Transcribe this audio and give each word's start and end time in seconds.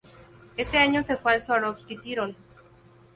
Ese 0.57 0.79
año 0.79 1.03
se 1.03 1.15
fue 1.15 1.35
al 1.35 1.43
Swarovski 1.43 1.95
Tirol. 1.95 2.35